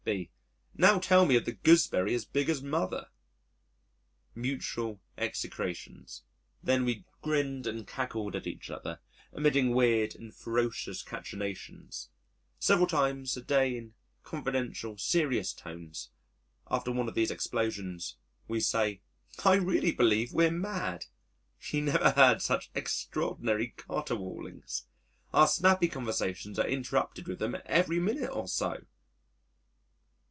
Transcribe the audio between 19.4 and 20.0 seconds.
"I really